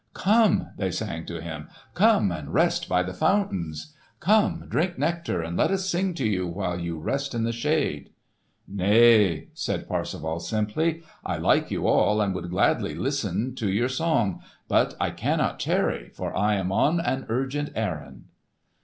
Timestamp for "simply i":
10.39-11.37